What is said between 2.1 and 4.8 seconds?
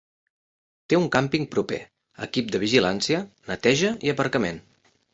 equip de vigilància, neteja i aparcament.